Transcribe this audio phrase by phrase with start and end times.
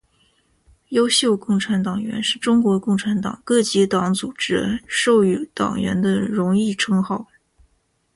[0.89, 7.27] 优秀共产党员是中国共产党各级党组织授予党员的荣誉称号。